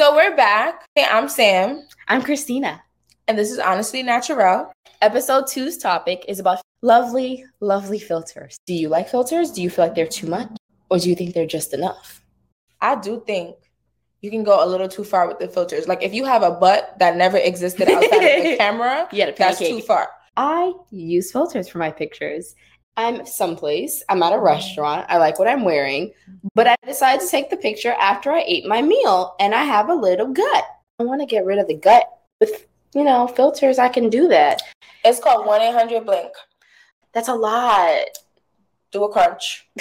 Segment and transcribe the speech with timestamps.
[0.00, 0.86] so we're back.
[0.94, 2.82] Hey, I'm Sam, I'm Christina.
[3.28, 4.72] and this is Honestly Natural.
[5.02, 8.56] Episode two's topic is about lovely, lovely filters.
[8.64, 9.50] Do you like filters?
[9.50, 10.48] Do you feel like they're too much?
[10.88, 12.24] Or do you think they're just enough?
[12.80, 13.56] I do think
[14.22, 15.86] you can go a little too far with the filters.
[15.86, 19.58] Like if you have a butt that never existed outside of the camera, gotta that's
[19.58, 20.08] too far.
[20.34, 22.54] I use filters for my pictures.
[22.96, 24.44] I'm someplace, I'm at a mm-hmm.
[24.44, 26.12] restaurant, I like what I'm wearing,
[26.54, 29.88] but I decided to take the picture after I ate my meal and I have
[29.88, 30.64] a little gut.
[30.98, 32.06] I want to get rid of the gut.
[32.40, 34.62] With, you know, filters, I can do that.
[35.04, 36.32] It's called 1 800 Blink.
[37.12, 38.06] That's a lot.
[38.92, 39.66] Do a crunch.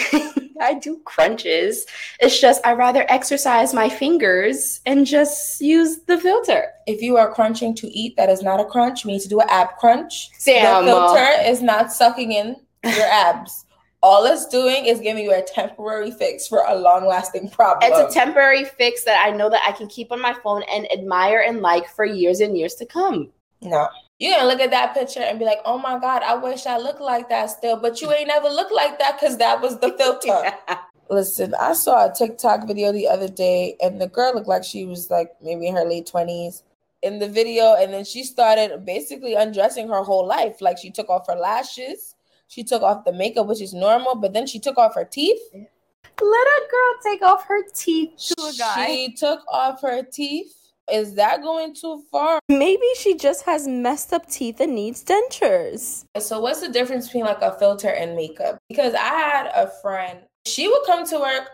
[0.62, 1.86] I do crunches.
[2.20, 6.68] It's just I rather exercise my fingers and just use the filter.
[6.86, 9.04] If you are crunching to eat, that is not a crunch.
[9.04, 10.30] You need to do an ab crunch.
[10.38, 13.66] Sam, the filter is not sucking in your abs.
[14.02, 17.92] All it's doing is giving you a temporary fix for a long lasting problem.
[17.92, 20.90] it's a temporary fix that I know that I can keep on my phone and
[20.92, 23.30] admire and like for years and years to come.
[23.62, 23.90] No.
[24.20, 26.78] You're gonna look at that picture and be like, oh my God, I wish I
[26.78, 27.78] looked like that still.
[27.78, 30.52] But you ain't never looked like that because that was the filter.
[31.10, 34.86] Listen, I saw a TikTok video the other day, and the girl looked like she
[34.86, 36.62] was like maybe in her late 20s
[37.02, 37.76] in the video.
[37.76, 40.62] And then she started basically undressing her whole life.
[40.62, 42.16] Like she took off her lashes,
[42.50, 45.40] she took off the makeup, which is normal, but then she took off her teeth.
[45.54, 48.88] Let a girl take off her teeth to a guy.
[48.88, 50.56] She took off her teeth.
[50.92, 52.40] Is that going too far?
[52.50, 56.06] Maybe she just has messed up teeth and needs dentures.
[56.20, 58.58] So what's the difference between like a filter and makeup?
[58.68, 61.50] Because I had a friend, she would come to work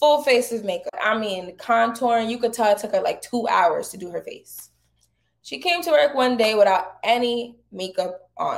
[0.00, 0.94] full face of makeup.
[0.98, 4.22] I mean, contouring, you could tell it took her like two hours to do her
[4.22, 4.70] face.
[5.42, 8.56] She came to work one day without any makeup on,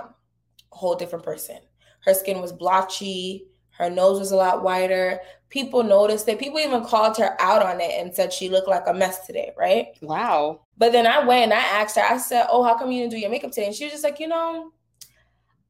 [0.72, 1.58] a whole different person.
[2.04, 3.46] Her skin was blotchy,
[3.80, 5.20] her nose was a lot wider.
[5.48, 6.38] People noticed it.
[6.38, 9.52] People even called her out on it and said she looked like a mess today,
[9.56, 9.86] right?
[10.02, 10.60] Wow.
[10.76, 13.12] But then I went and I asked her, I said, Oh, how come you didn't
[13.12, 13.66] do your makeup today?
[13.66, 14.72] And she was just like, You know,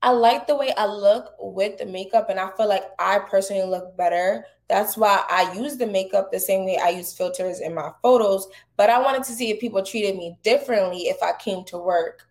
[0.03, 3.69] I like the way I look with the makeup, and I feel like I personally
[3.69, 4.45] look better.
[4.69, 8.49] That's why I use the makeup the same way I use filters in my photos.
[8.77, 12.27] But I wanted to see if people treated me differently if I came to work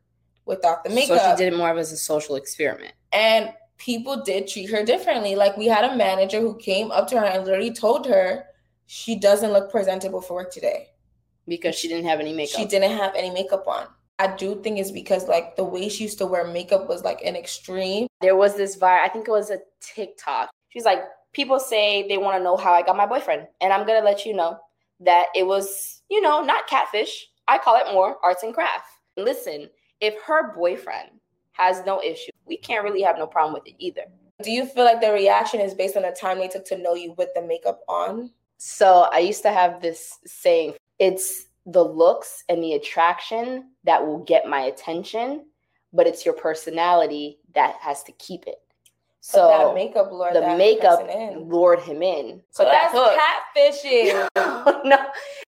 [0.45, 1.19] without the makeup.
[1.19, 2.93] So she did it more of as a social experiment.
[3.13, 5.35] And people did treat her differently.
[5.35, 8.45] Like we had a manager who came up to her and literally told her
[8.85, 10.89] she doesn't look presentable for work today.
[11.47, 12.59] Because she didn't have any makeup.
[12.59, 13.87] She didn't have any makeup on.
[14.19, 17.21] I do think it's because like the way she used to wear makeup was like
[17.23, 18.07] an extreme.
[18.21, 20.49] there was this viral, I think it was a TikTok.
[20.67, 20.99] She's like,
[21.33, 23.47] people say they want to know how I got my boyfriend.
[23.61, 24.59] And I'm going to let you know
[24.99, 27.27] that it was, you know, not catfish.
[27.47, 28.85] I call it more arts and craft.
[29.17, 29.69] Listen,
[30.01, 31.09] if her boyfriend
[31.59, 34.03] has no issue, we can't really have no problem with it either.
[34.41, 36.95] Do you feel like the reaction is based on the time they took to know
[36.95, 38.31] you with the makeup on?
[38.57, 44.23] So I used to have this saying it's the looks and the attraction that will
[44.23, 45.45] get my attention,
[45.93, 48.55] but it's your personality that has to keep it.
[49.21, 51.05] But So that makeup lord the that makeup
[51.37, 52.41] lured him in.
[52.51, 53.19] So But that's hook-
[54.37, 54.85] catfishing.
[54.85, 54.97] no.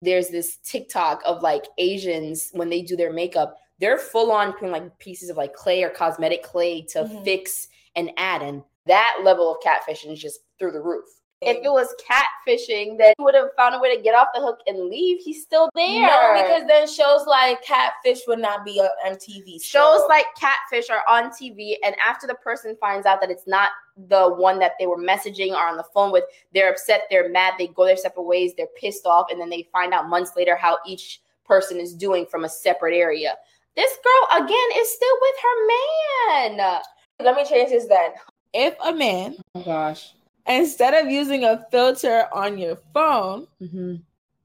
[0.02, 4.72] There's this TikTok of like Asians when they do their makeup, they're full on putting
[4.72, 7.24] like pieces of like clay or cosmetic clay to Mhm.
[7.24, 8.42] fix and add.
[8.42, 11.06] And that level of catfishing is just through the roof.
[11.42, 14.40] If it was catfishing, then he would have found a way to get off the
[14.42, 15.20] hook and leave.
[15.22, 16.08] He's still there.
[16.08, 19.60] No, because then shows like Catfish would not be on MTV.
[19.62, 23.70] shows like catfish are on TV, and after the person finds out that it's not
[24.08, 27.54] the one that they were messaging or on the phone with, they're upset, they're mad,
[27.60, 30.56] they go their separate ways, they're pissed off, and then they find out months later
[30.56, 33.38] how each person is doing from a separate area.
[33.76, 36.82] This girl again is still with her man.
[37.22, 38.12] Let me change this then.
[38.54, 40.14] If a man, Oh gosh.
[40.48, 43.96] instead of using a filter on your phone, Mm-hmm.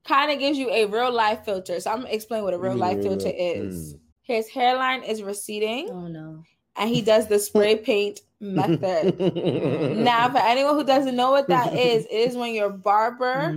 [0.05, 1.79] kind of gives you a real life filter.
[1.79, 3.95] So I'm gonna explain what a real life filter is.
[4.23, 6.43] His hairline is receding, Oh no.
[6.77, 9.17] and he does the spray paint method.
[9.97, 13.51] Now, for anyone who doesn't know what that is, it is when your barber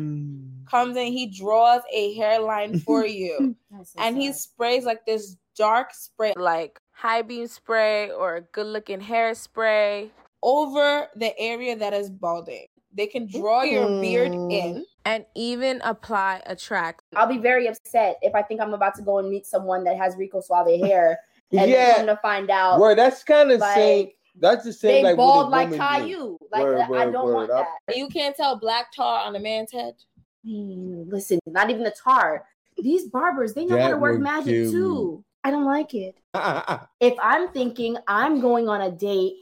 [0.69, 3.57] comes in, he draws a hairline for you,
[3.98, 9.01] and he sprays like this dark spray, like high beam spray or a good looking
[9.01, 10.10] hairspray
[10.42, 12.66] over the area that is balding.
[12.92, 17.03] They can draw your beard in and even apply a track.
[17.16, 19.97] I'll be very upset if I think I'm about to go and meet someone that
[19.97, 21.18] has Rico Suave hair,
[21.53, 22.98] and yeah, then come to find out word.
[22.98, 24.09] That's kind of like, same.
[24.39, 25.03] That's the same.
[25.03, 26.07] they like bald what like a woman do.
[26.07, 26.39] Caillou.
[26.53, 27.50] Like Word, I don't want word.
[27.50, 27.97] I- that.
[27.97, 29.95] You can't tell black tar on a man's head.
[30.47, 32.45] Mm, Listen, not even the tar.
[32.77, 35.24] These barbers, they know how to work magic kill too.
[35.45, 36.17] I don't like it.
[36.33, 36.79] Uh-uh, uh-uh.
[37.01, 39.35] If I'm thinking I'm going on a date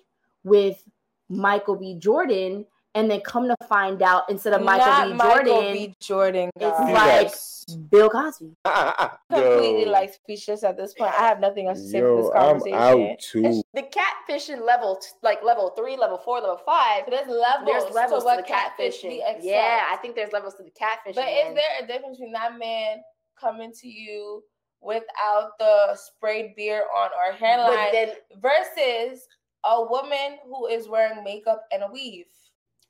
[0.44, 0.82] with
[1.28, 1.94] Michael B.
[1.98, 5.14] Jordan and then come to find out instead of Michael Not B.
[5.14, 5.96] Michael Jordan, B.
[6.00, 6.50] Jordan.
[6.56, 7.64] it's like Yes.
[7.90, 8.54] Bill Cosby.
[8.64, 11.10] Uh-uh, completely like speechless at this point.
[11.18, 12.78] I have nothing else to say for Yo, this I'm conversation.
[12.78, 13.62] out too.
[13.72, 17.04] The catfishing level, like level three, level four, level five.
[17.08, 17.66] There's levels.
[17.66, 19.20] There's levels to to, what the catfish catfishing.
[19.40, 21.14] Yeah, I think there's levels to the catfishing.
[21.14, 22.98] But is there a difference between that man
[23.40, 24.42] coming to you
[24.82, 29.26] without the sprayed beard on or But hairline then versus
[29.64, 32.26] a woman who is wearing makeup and a weave?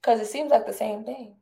[0.01, 1.35] Because it seems like the same thing.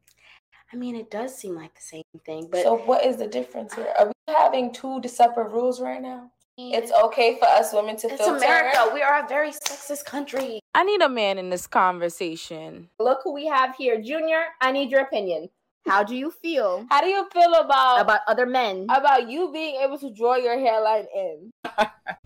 [0.73, 3.75] I mean, it does seem like the same thing, but so what is the difference
[3.75, 3.93] here?
[3.99, 6.31] Are we having two separate rules right now?
[6.59, 8.37] It's okay for us women to it's filter.
[8.37, 8.91] America.
[8.93, 10.61] We are a very sexist country.
[10.75, 12.91] I need a man in this conversation.
[12.99, 14.45] Look who we have here, Junior.
[14.61, 15.49] I need your opinion.
[15.87, 18.87] How do you feel How do you feel about about other men?
[18.91, 21.51] about you being able to draw your hairline in?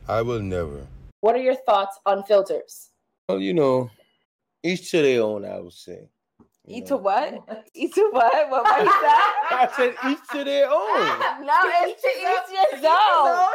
[0.08, 0.86] I will never.
[1.20, 2.90] What are your thoughts on filters?
[3.28, 3.90] Well, you know,
[4.62, 5.44] each to their own.
[5.44, 6.08] I would say.
[6.66, 6.96] You Eat know.
[6.96, 7.64] to what?
[7.74, 8.50] Each to what?
[8.50, 9.70] What was that?
[9.70, 11.44] I said each to their own.
[11.46, 11.54] no,
[11.84, 13.48] it's to each his own.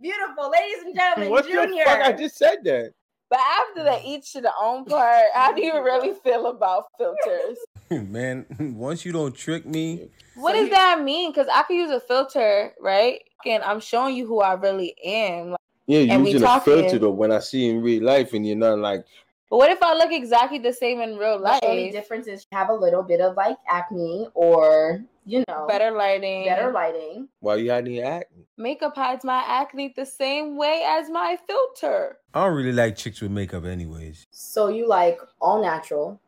[0.00, 2.00] Beautiful, ladies and gentlemen, What the fuck?
[2.00, 2.92] I just said that.
[3.28, 4.04] But after the mm.
[4.04, 7.58] each to the own part, how do you really feel about filters?
[7.90, 8.46] Man,
[8.76, 11.30] once you don't trick me, What So does you- that mean?
[11.30, 13.20] Because I could use a filter, right?
[13.44, 15.50] And I'm showing you who I really am.
[15.50, 17.10] Like, Yeah, And we using a filter though.
[17.10, 19.04] When I see in real life, and you're not like,
[19.50, 21.60] But what if I look exactly the same in real life?
[21.62, 25.66] The only difference is you have a little bit of like acne or you know
[25.66, 26.44] Better lighting.
[26.46, 27.28] better lighting.
[27.40, 28.46] why you hiding your acne?
[28.56, 32.18] Makeup hides my acne the same way as my filter.
[32.32, 34.26] I don't really like chicks with makeup, anyways.
[34.30, 36.20] So you like all natural,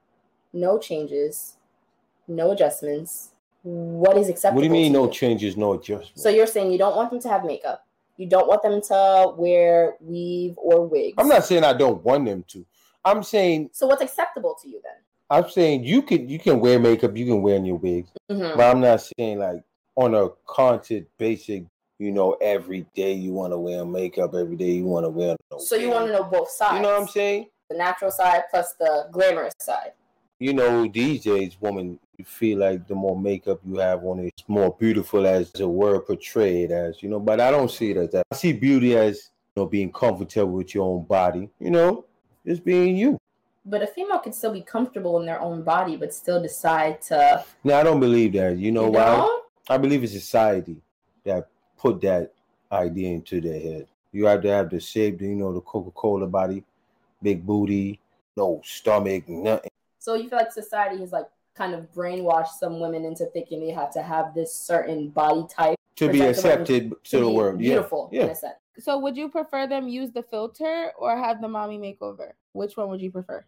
[0.53, 1.57] no changes,
[2.27, 3.31] no adjustments.
[3.63, 4.57] What is acceptable?
[4.57, 5.11] What do you mean no you?
[5.13, 6.23] changes, no adjustments?
[6.23, 7.85] So you're saying you don't want them to have makeup.
[8.17, 11.15] You don't want them to wear weave or wigs.
[11.19, 12.67] I'm not saying I don't want them to.
[13.05, 14.93] I'm saying So what's acceptable to you then?
[15.31, 18.57] I'm saying you can you can wear makeup, you can wear your wigs, Mhm.
[18.57, 19.63] but I'm not saying like
[19.97, 21.65] on a constant basic.
[22.01, 25.35] You know, every day you want to wear makeup, every day you want to wear.
[25.51, 26.77] No So you want to know both sides.
[26.77, 27.47] You know what I'm saying?
[27.71, 29.93] The natural side plus the glamorous side.
[30.39, 34.45] You know, these days, woman, you feel like the more makeup you have on, it's
[34.47, 37.03] more beautiful as the word portrayed as.
[37.03, 38.23] You know, but I don't see it as that.
[38.31, 41.51] I see beauty as you know being comfortable with your own body.
[41.59, 42.05] You know,
[42.47, 43.19] just being you.
[43.69, 47.45] But a female can still be comfortable in their own body, but still decide to.
[47.65, 48.57] Now, I don't believe that.
[48.57, 49.17] You know you why?
[49.17, 49.41] know?
[49.69, 50.77] I believe it's society
[51.25, 52.33] that put that
[52.73, 53.87] idea into their head.
[54.13, 56.65] You have to have the shape, you know, the Coca Cola body,
[57.23, 58.01] big booty,
[58.37, 59.71] no stomach, nothing.
[59.99, 63.73] So you feel like society has like kind of brainwashed some women into thinking they
[63.73, 67.59] have to have this certain body type To be accepted to, the be world.
[67.59, 68.21] beautiful Yeah.
[68.23, 68.33] in yeah.
[68.33, 68.55] a sense.
[68.79, 72.31] So would you prefer them use the filter or have the mommy makeover?
[72.53, 73.45] Which one would you prefer?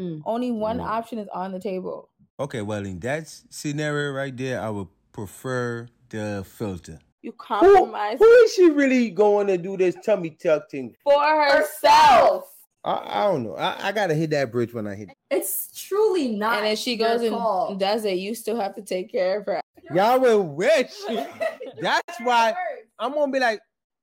[0.00, 0.22] Mm.
[0.26, 0.84] Only one Mm.
[0.86, 2.08] option is on the table.
[2.40, 6.98] Okay, well, in that scenario right there, I would prefer the filter.
[7.22, 10.94] You Who, compromise who is she really going to do this tummy tuck thing?
[11.04, 12.50] for herself.
[12.84, 13.54] I, I don't know.
[13.56, 15.08] I, I got to hit that bridge when I hit.
[15.30, 16.58] It's truly not.
[16.58, 17.74] And if she goes and call.
[17.76, 19.60] does it, you still have to take care of her.
[19.94, 20.92] Y'all will wish.
[21.80, 22.54] That's why
[22.98, 23.60] I'm going to be like,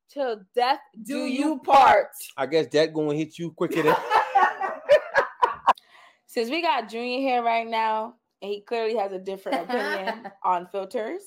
[0.09, 2.07] Till death do, Do you you part.
[2.35, 3.95] I guess that going to hit you quicker than.
[6.31, 10.65] Since we got Junior here right now, and he clearly has a different opinion on
[10.71, 11.23] filters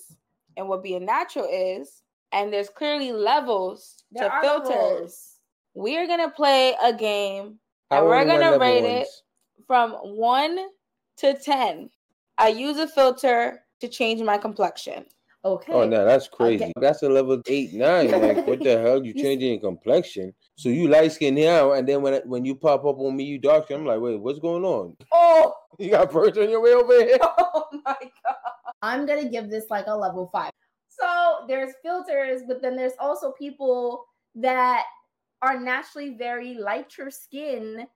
[0.57, 2.01] and what being natural is,
[2.33, 4.71] and there's clearly levels There to filters.
[4.71, 5.41] levels.
[5.75, 7.59] We are gonna play a game
[7.91, 9.09] I And we're gonna level rate it.
[9.67, 10.69] from one
[11.19, 11.91] to ten.
[12.39, 15.05] I use a filter to change my complexion.
[15.45, 15.73] Okay.
[15.73, 16.65] Oh no, that's crazy.
[16.65, 16.73] Okay.
[16.81, 18.11] That's a level eight, nine.
[18.23, 19.05] Like what the hell?
[19.05, 20.33] You You- changing your complexion.
[20.57, 23.39] So you light skin now, and then when when you pop up on me, you
[23.39, 23.81] dark skin.
[23.81, 24.97] I'm like, wait, what's going on?
[25.13, 27.19] Oh, You got birds on your way over here?
[27.23, 28.37] oh my god.
[28.81, 30.53] I'm gonna give this like a level five.
[30.89, 34.85] So there's filters, but then there's also people that
[35.43, 37.87] are naturally very lighter skin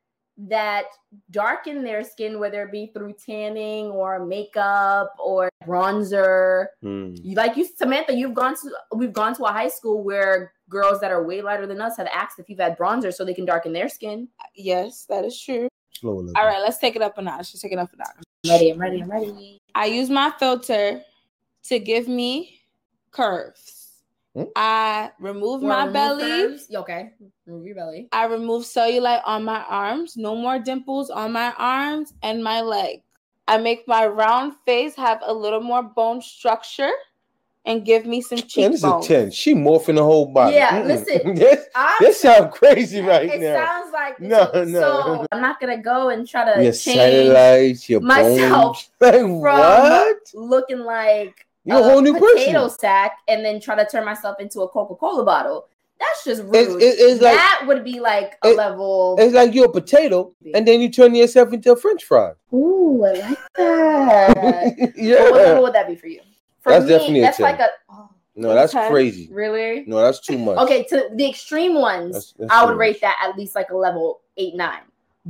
[0.47, 0.85] that
[1.33, 6.67] darken their skin, whether it be through tanning or makeup or bronzer.
[6.83, 11.01] You like you, Samantha, you've gone to we've gone to a high school where girls
[11.01, 13.45] that are way lighter than us have asked if you've had bronzer so they can
[13.45, 14.29] darken their skin.
[14.55, 15.69] Yes, that is true.
[15.95, 16.25] Slow.
[16.37, 17.53] All right, let's take it up a notch.
[17.53, 18.25] Let's take it up a notch.
[18.45, 19.59] I'm ready, I'm ready, I'm ready.
[19.75, 21.03] I use my filter
[21.65, 22.61] to give me
[23.11, 23.78] curves.
[24.35, 24.45] Hmm?
[24.57, 26.21] I remove Or my remove belly.
[26.49, 26.69] curves.
[26.75, 27.11] Okay.
[27.47, 28.09] Remove your belly.
[28.13, 30.17] I remove cellulite on my arms.
[30.17, 33.03] No more dimples on my arms and my leg.
[33.47, 36.91] I make my round face have a little more bone structure
[37.65, 38.83] and give me some Man, cheekbones.
[38.83, 39.31] this is a 10.
[39.31, 40.57] She morphing the whole body.
[40.57, 40.87] Yeah, Mm-mm.
[40.87, 43.47] listen, this, I'm- this sounds crazy right it now.
[43.47, 44.81] It sounds like No, so, no.
[44.81, 46.77] so I'm not gonna go and try to Your change
[47.33, 49.41] satellites, your myself bones.
[49.41, 50.17] Like, what?
[50.35, 52.79] looking like You're a whole new potato person.
[52.79, 55.69] sack and then try to turn myself into a Coca-Cola bottle.
[56.01, 56.55] That's just rude.
[56.55, 59.17] It's, it- it's like that would be like a it- level.
[59.19, 62.33] it's like you're a potato, and then you turn yourself into a French fry.
[62.55, 64.93] Ooh, I like that.
[64.97, 65.23] yeah.
[65.25, 66.21] what level would that be for you?
[66.61, 67.45] For That's me, definitely that's 10.
[67.45, 68.89] like a oh, No, that's Okay.
[68.89, 69.29] crazy.
[69.33, 69.85] really.
[69.87, 70.59] No, that's too much.
[70.59, 72.79] Okay, to the extreme ones, That's- that's I would much.
[72.79, 74.83] rate that at least like a level eight, nine.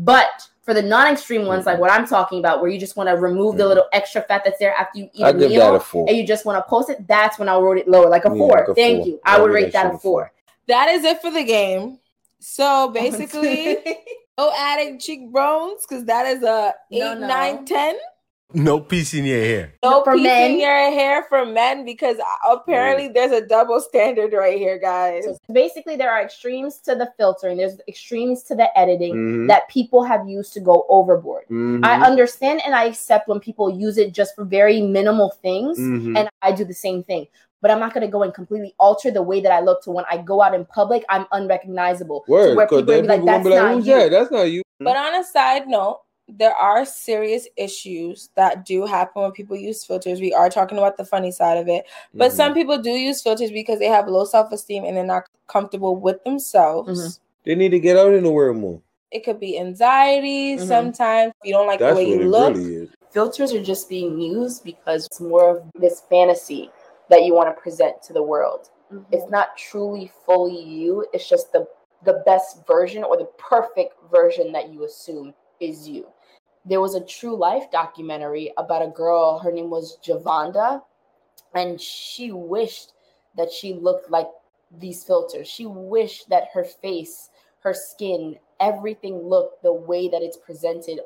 [0.05, 3.17] But for the non-extreme ones, like what I'm talking about, where you just want to
[3.17, 3.69] remove the Mhm.
[3.69, 6.05] little extra fat that's there after you eat I a give meal, that a four.
[6.09, 8.25] and you just want to post it, that's when I would rate it lower, like
[8.25, 8.49] a Yeah, four.
[8.59, 9.07] like a Thank four.
[9.09, 9.21] you.
[9.25, 10.33] I I would rate that that a a four.
[10.69, 11.99] That is it for the game.
[12.38, 13.78] So basically,
[14.38, 17.26] no adding cheekbones because that is a eight, No, no.
[17.26, 17.97] nine, ten.
[18.55, 19.75] No piece in your hair.
[19.85, 20.59] No For piecing men.
[20.59, 22.17] your hair for men because
[22.49, 25.25] apparently there's a double standard right here, guys.
[25.25, 27.59] So basically, there are extremes to the filtering.
[27.59, 29.49] There's extremes to the editing Mhm.
[29.49, 31.45] that people have used to go overboard.
[31.50, 31.85] Mhm.
[31.85, 36.17] I understand and I accept when people use it just for very minimal things, Mhm.
[36.17, 37.26] and I do the same thing.
[37.61, 39.90] But I'm not going to go and completely alter the way that I look to
[39.90, 41.05] when I go out in public.
[41.11, 42.23] I'm unrecognizable.
[42.25, 44.11] to Word, where people will be like, people gonna "That's be like, not you." that?
[44.11, 49.23] That's not you." But on a side note, there are serious issues that do happen
[49.23, 50.20] when people use filters.
[50.20, 51.87] We are talking about the funny side of it.
[52.14, 52.37] But Mhm.
[52.37, 55.97] some people do use filters because they have low self esteem and they're not comfortable
[55.97, 56.90] with themselves.
[57.00, 57.18] Mhm.
[57.44, 58.78] they need to get out in the world more.
[59.11, 60.66] It could be anxiety Mhm.
[60.66, 61.32] sometimes.
[61.42, 62.56] You don't like That's the way what you it look.
[62.56, 62.88] really is.
[63.11, 66.70] filters are just being used because it's more of this fantasy
[67.08, 68.68] that you want to present to the world.
[69.11, 71.06] It's not truly fully you.
[71.14, 71.66] It's just the
[72.04, 76.06] the best version or the perfect version that you assume is you.
[76.68, 79.38] There was a true life documentary about a girl.
[79.38, 80.82] Her name was Javonda,
[81.54, 82.92] and she wished
[83.38, 84.28] that she looked like
[84.78, 85.48] these filters.
[85.48, 91.00] She wished that her face, her skin, everything looked the way that it's presented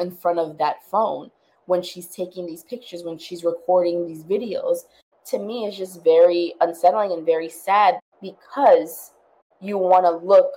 [0.00, 1.30] in front of that phone
[1.66, 4.84] when she's taking these pictures, when she's recording these videos.
[5.26, 9.12] To me, it's just very unsettling and very sad because
[9.60, 10.52] you want to look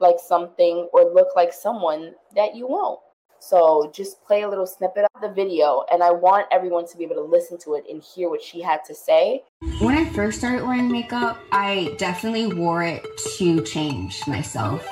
[0.00, 2.98] like something or look like someone that you won't.
[3.40, 7.04] So just play a little snippet of the video, and I want everyone to be
[7.04, 9.44] able to listen to it and hear what she had to say.
[9.80, 13.04] When I first started wearing makeup, I definitely wore it
[13.38, 14.86] to change myself.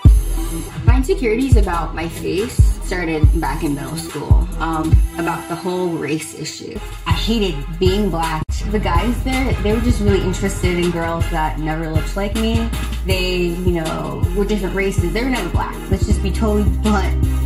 [0.86, 6.34] My insecurities about my face started back in middle school, um, about the whole race
[6.34, 6.78] issue.
[7.06, 8.42] I hated being black.
[8.70, 12.68] The guys there, they were just really interested in girls that never looked like me.
[13.04, 15.12] They, you know, were different races.
[15.12, 15.74] They were never black.
[15.90, 17.37] Let's just be totally blunt.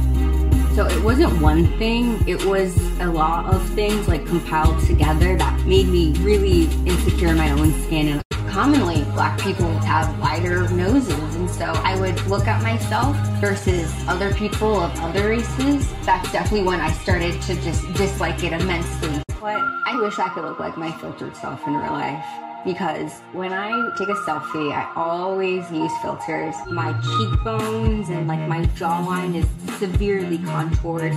[0.75, 5.67] So it wasn't one thing, it was a lot of things like compiled together that
[5.67, 8.09] made me really insecure in my own skin.
[8.09, 11.35] And commonly, black people have wider noses.
[11.37, 15.93] And so I would look at myself versus other people of other races.
[16.07, 19.23] That's definitely when I started to just dislike it immensely.
[19.43, 22.25] But I wish I could look like my filtered self in real life
[22.65, 26.55] because when I take a selfie, I always use filters.
[26.71, 29.47] My cheekbones and like my jawline is
[29.79, 31.15] severely contoured.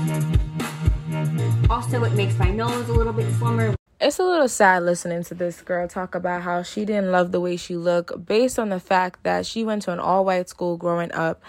[1.69, 3.75] Also, it makes my nose a little bit slimmer.
[4.01, 7.39] It's a little sad listening to this girl talk about how she didn't love the
[7.39, 10.77] way she looked based on the fact that she went to an all white school
[10.77, 11.41] growing up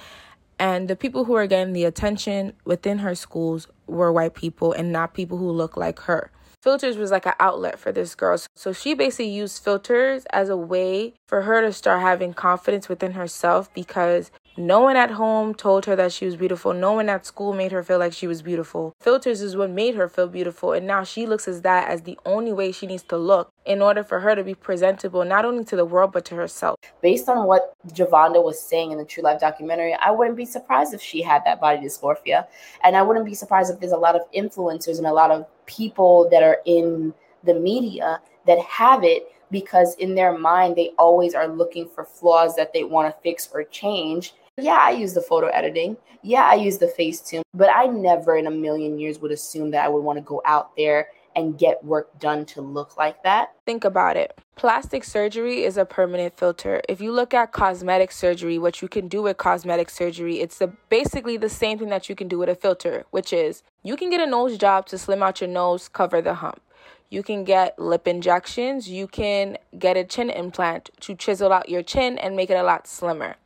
[0.59, 4.93] and the people who were getting the attention within her schools were white people and
[4.93, 6.31] not people who look like her.
[6.63, 8.39] Filters was like an outlet for this girl.
[8.55, 13.13] So she basically used filters as a way for her to start having confidence within
[13.13, 16.73] herself because no one at home told her that she was beautiful.
[16.73, 18.95] No one at school made her feel like she was beautiful.
[19.01, 20.73] Filters is what made her feel beautiful.
[20.73, 23.83] And now she looks as that as the only way she needs to look in
[23.83, 26.79] order for her to be presentable, not only to the world, but to herself.
[27.03, 30.95] Based on what Javonda was saying in the True Life documentary, I wouldn't be surprised
[30.95, 32.47] if she had that body dysmorphia.
[32.83, 35.47] And I wouldn't be surprised if there's a lot of influencers and a lot of
[35.67, 37.13] people that are in
[37.45, 42.57] the media that have it because in their mind they always are looking for flaws
[42.57, 44.35] that they want to fix or change.
[44.59, 45.97] Yeah, I use the photo editing.
[46.23, 49.85] Yeah, I use the Facetune, but I never in a million years would assume that
[49.85, 53.53] I would want to go out there and get work done to look like that.
[53.67, 54.37] Think about it.
[54.57, 56.81] Plastic surgery is a permanent filter.
[56.89, 60.73] If you look at cosmetic surgery, what you can do with cosmetic surgery, it's the,
[60.89, 64.09] basically the same thing that you can do with a filter, which is you can
[64.09, 66.63] get a nose job to slim out your nose, cover the hump.
[67.11, 68.89] You can get lip injections.
[68.89, 72.63] You can get a chin implant to chisel out your chin and make it a
[72.63, 73.37] lot slimmer.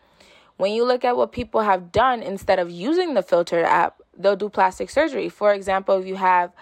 [0.57, 4.37] When you look at what people have done instead of using the filter app, they'll
[4.37, 5.29] do plastic surgery.
[5.29, 6.53] For example, if you have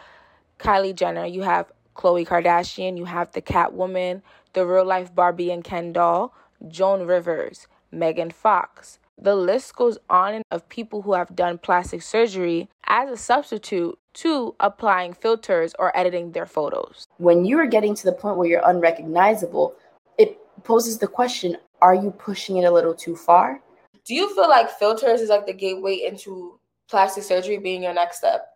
[0.59, 4.23] Kylie Jenner, you have Khloe Kardashian, you have the Catwoman,
[4.53, 6.35] the real life Barbie and Ken doll,
[6.69, 8.99] Joan Rivers, Megan Fox.
[9.21, 14.55] The list goes on of people who have done plastic surgery as a substitute to
[14.61, 17.07] applying filters or editing their photos.
[17.19, 19.75] When you are getting to the point where you're unrecognizable,
[20.19, 23.61] it poses the question are you pushing it a little too far?
[24.05, 28.19] Do you feel like filters is like the gateway into plastic surgery being your next
[28.19, 28.49] step?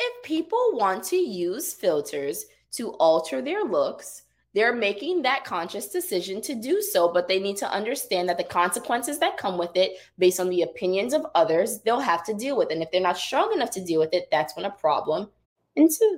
[0.00, 4.22] If people want to use filters to alter their looks,
[4.54, 8.44] they're making that conscious decision to do so, but they need to understand that the
[8.44, 12.56] consequences that come with it, based on the opinions of others, they'll have to deal
[12.56, 12.70] with.
[12.70, 15.28] And if they're not strong enough to deal with it, that's when a problem
[15.76, 16.16] ensues.